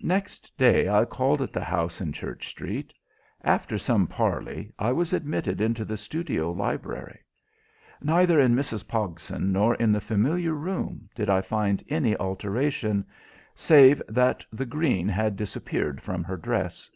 Next 0.00 0.56
day 0.56 0.88
I 0.88 1.04
called 1.04 1.42
at 1.42 1.52
the 1.52 1.60
house 1.62 2.00
in 2.00 2.10
Church 2.14 2.48
Street. 2.48 2.90
After 3.44 3.76
some 3.76 4.06
parley 4.06 4.72
I 4.78 4.92
was 4.92 5.12
admitted 5.12 5.60
into 5.60 5.84
the 5.84 5.98
studio 5.98 6.50
library. 6.50 7.18
Neither 8.00 8.40
in 8.40 8.54
Mrs. 8.54 8.86
Pogson 8.88 9.52
nor 9.52 9.74
in 9.74 9.92
the 9.92 10.00
familiar 10.00 10.54
room 10.54 11.10
did 11.14 11.28
I 11.28 11.42
find 11.42 11.84
any 11.90 12.16
alteration, 12.16 13.04
save 13.54 14.00
that 14.08 14.42
the 14.50 14.64
green 14.64 15.06
had 15.06 15.36
disappeared 15.36 16.00
from 16.00 16.24
her 16.24 16.38
dress. 16.38 16.88